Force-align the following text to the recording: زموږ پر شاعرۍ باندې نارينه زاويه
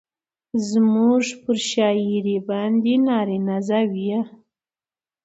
زموږ 0.69 1.23
پر 1.43 1.57
شاعرۍ 1.69 2.37
باندې 2.49 2.93
نارينه 3.07 3.57
زاويه 3.67 4.21